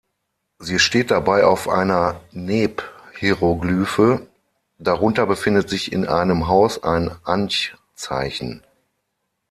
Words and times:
Sie 0.57 0.79
steht 0.79 1.11
dabei 1.11 1.45
auf 1.45 1.69
einer 1.69 2.21
"Neb"-Hieroglyphe; 2.31 4.25
darunter 4.79 5.27
befindet 5.27 5.69
sich 5.69 5.91
in 5.91 6.07
einem 6.07 6.47
Haus 6.47 6.81
ein 6.81 7.11
Anch-Zeichen. 7.23 8.63